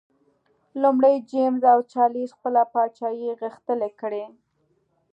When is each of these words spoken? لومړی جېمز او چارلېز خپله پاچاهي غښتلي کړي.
لومړی 0.81 1.15
جېمز 1.31 1.63
او 1.73 1.79
چارلېز 1.91 2.29
خپله 2.37 2.61
پاچاهي 2.73 3.29
غښتلي 3.41 3.91
کړي. 4.01 4.25